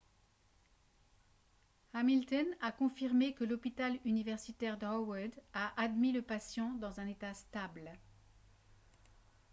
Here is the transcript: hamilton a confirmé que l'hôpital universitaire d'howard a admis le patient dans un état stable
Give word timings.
hamilton 1.93 2.47
a 2.61 2.71
confirmé 2.71 3.35
que 3.35 3.43
l'hôpital 3.43 3.99
universitaire 4.03 4.79
d'howard 4.79 5.29
a 5.53 5.79
admis 5.79 6.11
le 6.11 6.23
patient 6.23 6.71
dans 6.79 6.99
un 6.99 7.05
état 7.05 7.35
stable 7.35 7.91